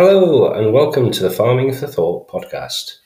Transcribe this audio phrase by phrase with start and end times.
[0.00, 2.98] Hello, and welcome to the Farming for Thought podcast,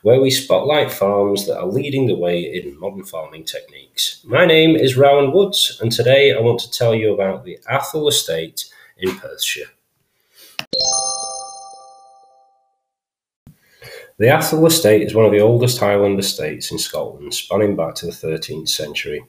[0.00, 4.24] where we spotlight farms that are leading the way in modern farming techniques.
[4.24, 8.08] My name is Rowan Woods, and today I want to tell you about the Atholl
[8.08, 8.64] Estate
[8.96, 9.66] in Perthshire.
[14.16, 18.06] The Atholl Estate is one of the oldest Highland estates in Scotland, spanning back to
[18.06, 19.22] the 13th century.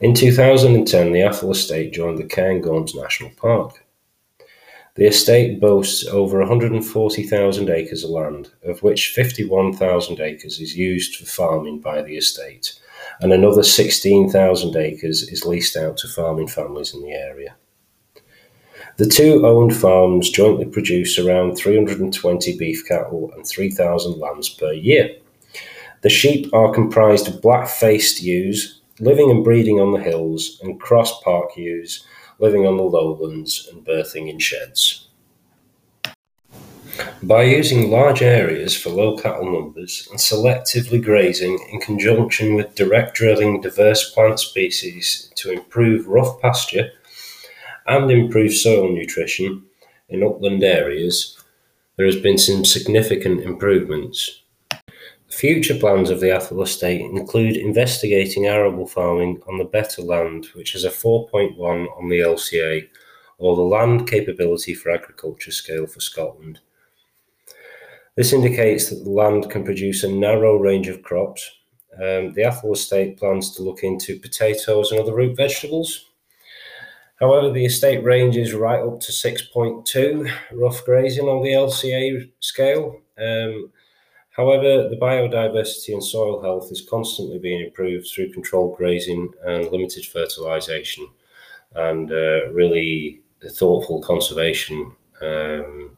[0.00, 3.83] In 2010, the Atholl Estate joined the Cairngorms National Park.
[4.96, 11.26] The estate boasts over 140,000 acres of land, of which 51,000 acres is used for
[11.26, 12.78] farming by the estate,
[13.20, 17.56] and another 16,000 acres is leased out to farming families in the area.
[18.96, 25.16] The two owned farms jointly produce around 320 beef cattle and 3,000 lambs per year.
[26.02, 30.80] The sheep are comprised of black faced ewes, living and breeding on the hills, and
[30.80, 32.06] cross park ewes,
[32.38, 35.08] living on the lowlands and birthing in sheds.
[37.22, 43.14] By using large areas for low cattle numbers and selectively grazing in conjunction with direct
[43.14, 46.90] drilling diverse plant species to improve rough pasture
[47.86, 49.64] and improve soil nutrition
[50.08, 51.36] in upland areas,
[51.96, 54.42] there has been some significant improvements.
[55.34, 60.76] Future plans of the Atholl estate include investigating arable farming on the better land, which
[60.76, 62.88] is a 4.1 on the LCA,
[63.38, 66.60] or the land capability for agriculture scale for Scotland.
[68.14, 71.50] This indicates that the land can produce a narrow range of crops.
[71.94, 76.10] Um, the Atholl estate plans to look into potatoes and other root vegetables.
[77.18, 83.00] However, the estate ranges right up to 6.2 rough grazing on the LCA scale.
[83.18, 83.72] Um,
[84.36, 90.04] However, the biodiversity and soil health is constantly being improved through controlled grazing and limited
[90.04, 91.08] fertilisation,
[91.74, 94.90] and uh, really thoughtful conservation
[95.22, 95.96] um,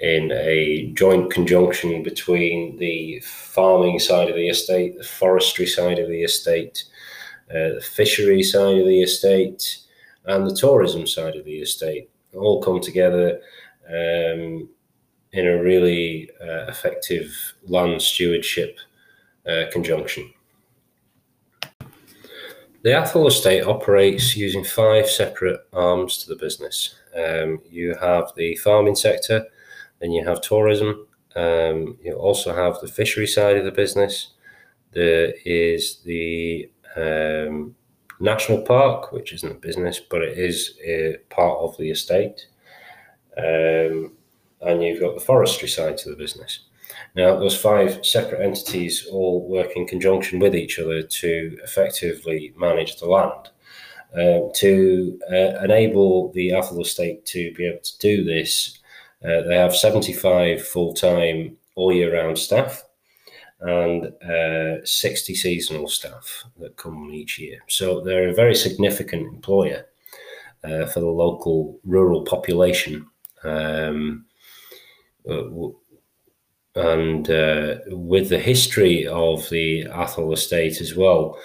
[0.00, 6.08] in a joint conjunction between the farming side of the estate, the forestry side of
[6.08, 6.84] the estate,
[7.50, 9.78] uh, the fishery side of the estate,
[10.26, 13.40] and the tourism side of the estate all come together
[13.88, 14.68] um,
[15.38, 18.78] in a really uh, effective land stewardship
[19.48, 20.32] uh, conjunction.
[22.82, 26.96] The Atholl estate operates using five separate arms to the business.
[27.16, 29.46] Um, you have the farming sector,
[30.00, 31.06] then you have tourism,
[31.36, 34.32] um, you also have the fishery side of the business.
[34.92, 37.76] There is the um,
[38.18, 42.46] national park, which isn't a business, but it is a part of the estate.
[43.36, 44.17] Um,
[44.60, 46.60] and you've got the forestry side to the business.
[47.14, 52.96] Now, those five separate entities all work in conjunction with each other to effectively manage
[52.96, 53.50] the land.
[54.14, 58.78] Uh, to uh, enable the Atholl estate to be able to do this,
[59.22, 62.84] uh, they have 75 full time, all year round staff
[63.60, 67.58] and uh, 60 seasonal staff that come each year.
[67.68, 69.86] So they're a very significant employer
[70.62, 73.06] uh, for the local rural population.
[73.44, 74.26] Um,
[76.74, 81.38] and uh, with the history of the Atholl estate as well,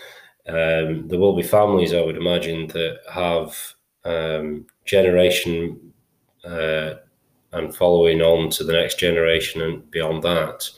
[0.47, 3.57] um, there will be families, I would imagine, that have
[4.05, 5.93] um, generation
[6.43, 6.95] uh,
[7.53, 10.69] and following on to the next generation and beyond that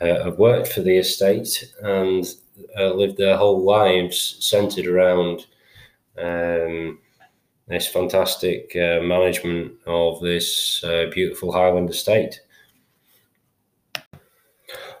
[0.00, 2.34] uh, have worked for the estate and
[2.78, 5.46] uh, lived their whole lives centered around
[6.18, 6.98] um,
[7.68, 12.40] this fantastic uh, management of this uh, beautiful Highland estate.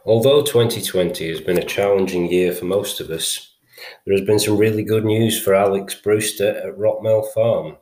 [0.04, 3.54] Although 2020 has been a challenging year for most of us,
[4.04, 7.76] there has been some really good news for Alex Brewster at Rotmell Farm.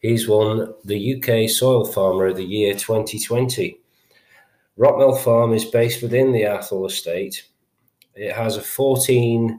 [0.00, 3.78] He's won the UK Soil Farmer of the Year 2020.
[4.78, 7.44] Rotmell Farm is based within the Atholl estate.
[8.14, 9.58] It has a 14%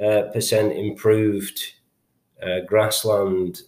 [0.00, 1.60] uh, improved
[2.42, 3.62] uh, grassland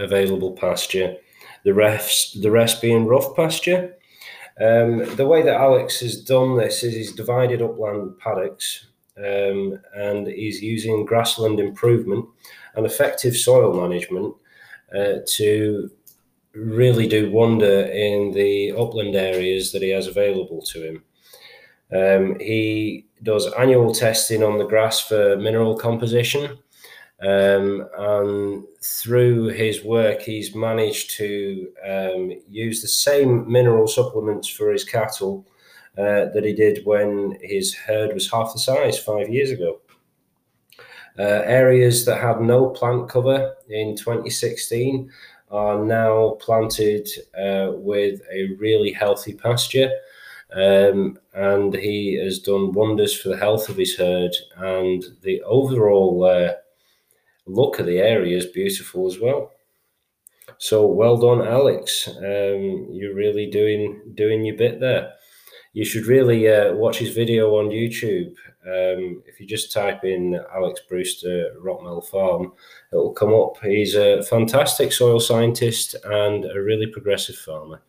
[0.00, 1.16] available pasture,
[1.64, 3.94] the rest, the rest being rough pasture.
[4.60, 8.86] Um, the way that Alex has done this is he's divided up land paddocks
[9.16, 12.26] um, and he's using grassland improvement
[12.74, 14.34] and effective soil management
[14.94, 15.90] uh, to
[16.52, 21.04] really do wonder in the upland areas that he has available to him.
[21.92, 26.58] Um, he does annual testing on the grass for mineral composition
[27.22, 34.72] um, and through his work, he's managed to um, use the same mineral supplements for
[34.72, 35.46] his cattle
[35.98, 39.80] uh, that he did when his herd was half the size five years ago.
[41.18, 45.10] Uh, areas that had no plant cover in 2016
[45.50, 47.06] are now planted
[47.36, 49.90] uh, with a really healthy pasture.
[50.52, 56.24] Um, and he has done wonders for the health of his herd, and the overall
[56.24, 56.54] uh,
[57.54, 59.52] look of the area is beautiful as well.
[60.58, 62.08] So well done, Alex.
[62.08, 65.12] Um, you're really doing doing your bit there.
[65.72, 68.34] You should really uh, watch his video on YouTube.
[68.66, 72.52] Um, if you just type in Alex Brewster Rockmill Farm,
[72.92, 73.56] it will come up.
[73.62, 77.80] He's a fantastic soil scientist and a really progressive farmer.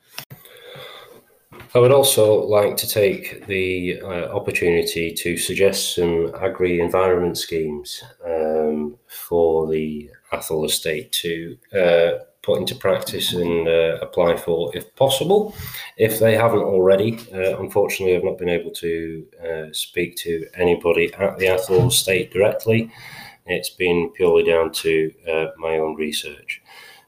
[1.73, 8.03] I would also like to take the uh, opportunity to suggest some agri environment schemes
[8.25, 14.93] um, for the Atholl estate to uh, put into practice and uh, apply for if
[14.97, 15.55] possible.
[15.95, 21.13] If they haven't already, uh, unfortunately, I've not been able to uh, speak to anybody
[21.13, 22.91] at the Atholl estate directly.
[23.45, 26.61] It's been purely down to uh, my own research.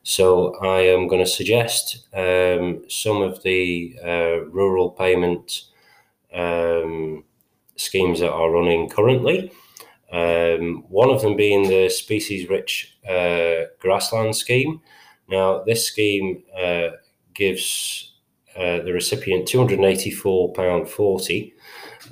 [0.04, 5.62] So I am going to suggest um, some of the uh, rural payment
[6.34, 7.24] um,
[7.78, 9.52] schemes that are running currently.
[10.12, 14.82] Um, one of them being the species rich uh, grassland scheme.
[15.30, 16.90] Now, this scheme uh,
[17.34, 18.14] gives
[18.58, 21.54] uh, the recipient £284.40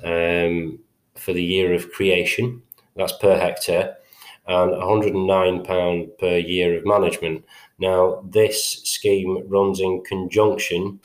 [0.02, 0.78] um,
[1.14, 2.62] for the year of creation.
[2.96, 3.98] That's per hectare
[4.46, 7.44] and £109 per year of management.
[7.78, 11.00] Now, this scheme runs in conjunction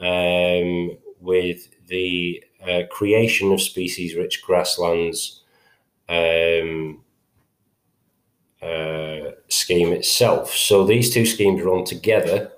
[0.00, 5.42] um, with the uh, creation of species rich grasslands
[6.08, 7.02] um,
[8.62, 10.52] uh, scheme itself.
[10.54, 12.52] So these two schemes run together.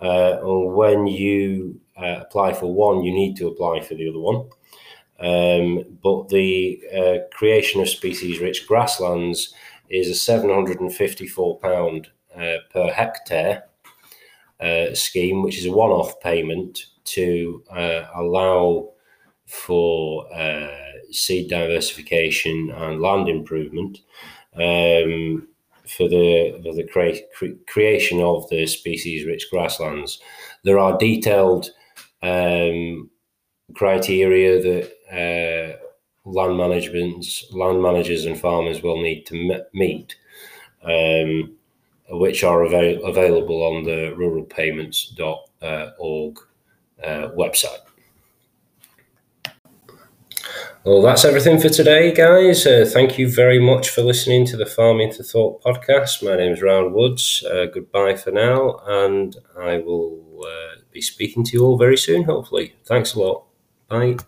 [0.00, 4.18] Uh, and when you uh, apply for one, you need to apply for the other
[4.18, 4.48] one.
[5.20, 9.54] Um, but the uh, creation of species rich grasslands
[9.88, 12.06] is a £754
[12.36, 13.64] uh, per hectare
[14.60, 18.90] uh, scheme, which is a one off payment to uh, allow
[19.46, 20.68] for uh,
[21.10, 23.98] seed diversification and land improvement.
[24.54, 25.48] Um,
[25.86, 30.18] for the for the cre- cre- creation of the species rich grasslands,
[30.62, 31.70] there are detailed
[32.22, 33.10] um,
[33.74, 35.76] criteria that uh,
[36.24, 40.16] land managements, land managers, and farmers will need to meet,
[40.82, 41.54] um,
[42.10, 46.38] which are avail- available on the ruralpayments.org
[47.02, 47.78] uh, website.
[50.84, 52.66] Well, that's everything for today, guys.
[52.66, 56.22] Uh, thank you very much for listening to the Farming to Thought podcast.
[56.22, 57.42] My name is Rowan Woods.
[57.50, 62.24] Uh, goodbye for now, and I will uh, be speaking to you all very soon,
[62.24, 62.74] hopefully.
[62.84, 63.44] Thanks a lot.
[63.88, 64.16] Bye.